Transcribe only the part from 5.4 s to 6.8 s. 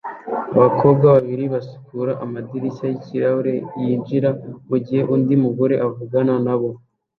mugore avugana nabo